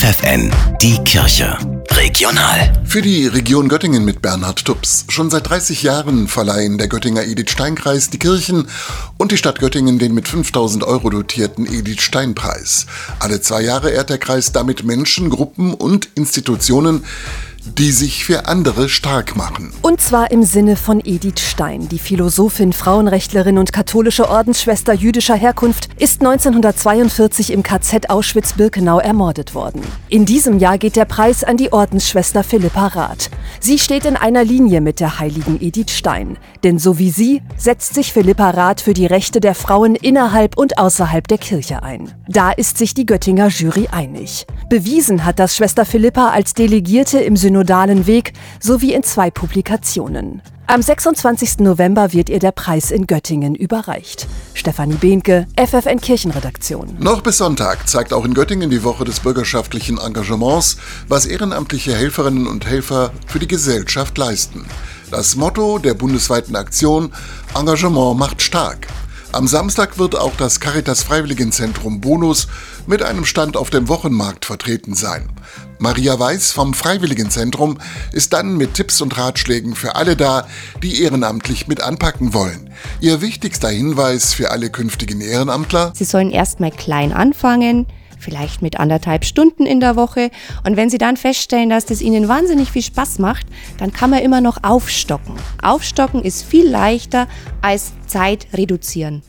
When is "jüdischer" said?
24.92-25.34